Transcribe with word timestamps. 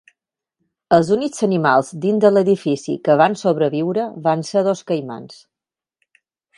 Els 0.97 1.11
únics 1.15 1.45
animals 1.47 1.91
dins 2.07 2.25
de 2.25 2.33
l'edifici 2.33 2.97
que 3.05 3.19
van 3.23 3.39
sobreviure 3.45 4.09
van 4.27 4.45
ser 4.53 4.69
dos 4.73 4.87
caimans. 4.93 5.41